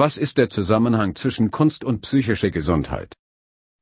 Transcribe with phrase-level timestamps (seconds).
[0.00, 3.16] Was ist der Zusammenhang zwischen Kunst und psychischer Gesundheit?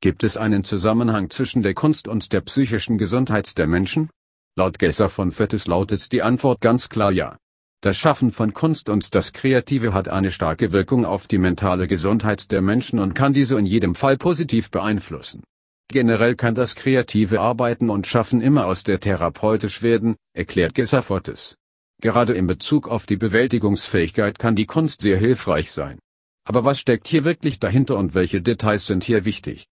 [0.00, 4.08] Gibt es einen Zusammenhang zwischen der Kunst und der psychischen Gesundheit der Menschen?
[4.56, 7.36] Laut Gesser von Fettes lautet die Antwort ganz klar ja.
[7.82, 12.50] Das Schaffen von Kunst und das Kreative hat eine starke Wirkung auf die mentale Gesundheit
[12.50, 15.44] der Menschen und kann diese in jedem Fall positiv beeinflussen.
[15.92, 21.56] Generell kann das kreative Arbeiten und Schaffen immer aus der therapeutisch werden, erklärt Gesser Fortes.
[22.00, 25.98] Gerade in Bezug auf die Bewältigungsfähigkeit kann die Kunst sehr hilfreich sein.
[26.46, 29.66] Aber was steckt hier wirklich dahinter und welche Details sind hier wichtig?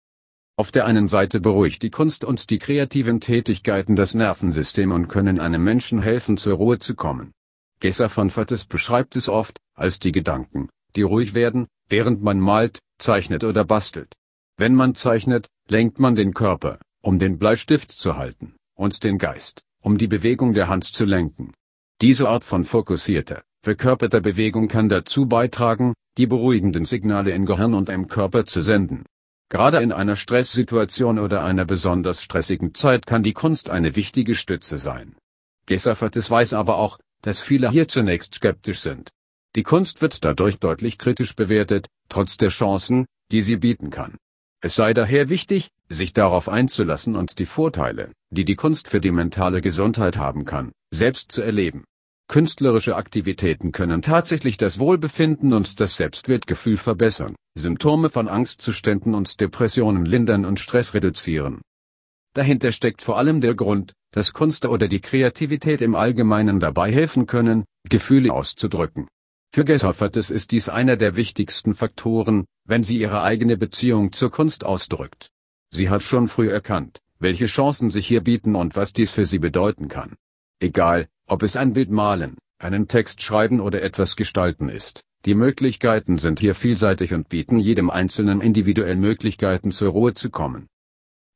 [0.55, 5.39] Auf der einen Seite beruhigt die Kunst und die kreativen Tätigkeiten das Nervensystem und können
[5.39, 7.33] einem Menschen helfen zur Ruhe zu kommen.
[7.81, 12.79] Gesser von Fattes beschreibt es oft, als die Gedanken, die ruhig werden, während man malt,
[12.99, 14.13] zeichnet oder bastelt.
[14.55, 19.63] Wenn man zeichnet, lenkt man den Körper, um den Bleistift zu halten, und den Geist,
[19.81, 21.53] um die Bewegung der Hand zu lenken.
[21.99, 27.89] Diese Art von fokussierter, verkörperter Bewegung kann dazu beitragen, die beruhigenden Signale in Gehirn und
[27.89, 29.05] im Körper zu senden.
[29.49, 34.77] Gerade in einer Stresssituation oder einer besonders stressigen Zeit kann die Kunst eine wichtige Stütze
[34.77, 35.15] sein.
[35.65, 39.09] Gesaffertes weiß aber auch, dass viele hier zunächst skeptisch sind.
[39.55, 44.17] Die Kunst wird dadurch deutlich kritisch bewertet, trotz der Chancen, die sie bieten kann.
[44.61, 49.11] Es sei daher wichtig, sich darauf einzulassen und die Vorteile, die die Kunst für die
[49.11, 51.83] mentale Gesundheit haben kann, selbst zu erleben.
[52.31, 60.05] Künstlerische Aktivitäten können tatsächlich das Wohlbefinden und das Selbstwertgefühl verbessern, Symptome von Angstzuständen und Depressionen
[60.05, 61.59] lindern und Stress reduzieren.
[62.33, 67.25] Dahinter steckt vor allem der Grund, dass Kunst oder die Kreativität im Allgemeinen dabei helfen
[67.25, 69.09] können, Gefühle auszudrücken.
[69.53, 74.63] Für Gesaffertes ist dies einer der wichtigsten Faktoren, wenn sie ihre eigene Beziehung zur Kunst
[74.63, 75.27] ausdrückt.
[75.69, 79.39] Sie hat schon früh erkannt, welche Chancen sich hier bieten und was dies für sie
[79.39, 80.15] bedeuten kann.
[80.61, 85.01] Egal, ob es ein Bild malen, einen Text schreiben oder etwas gestalten ist.
[85.25, 90.67] Die Möglichkeiten sind hier vielseitig und bieten jedem Einzelnen individuell Möglichkeiten zur Ruhe zu kommen.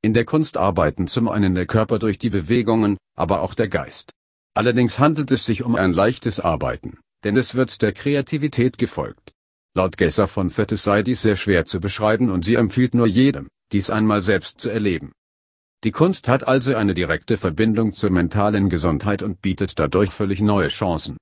[0.04, 4.12] In der Kunst arbeiten zum einen der Körper durch die Bewegungen, aber auch der Geist.
[4.54, 9.34] Allerdings handelt es sich um ein leichtes Arbeiten, denn es wird der Kreativität gefolgt.
[9.74, 13.48] Laut Gesser von Fettes sei dies sehr schwer zu beschreiben und sie empfiehlt nur jedem,
[13.72, 15.14] dies einmal selbst zu erleben.
[15.86, 20.70] Die Kunst hat also eine direkte Verbindung zur mentalen Gesundheit und bietet dadurch völlig neue
[20.70, 21.14] Chancen.